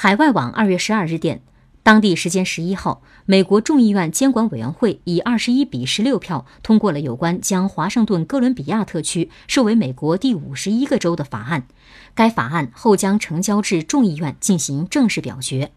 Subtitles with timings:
[0.00, 1.42] 海外网二月十二日电
[1.82, 11.66] 当地时间十一号美国众议院监管委员会以二十一比十六票通过了有关将华盛顿哥伦比亚特区设为美国第五十一个州的法案。
[12.14, 15.72] 该法案后将呈交至众议院进行正式表决。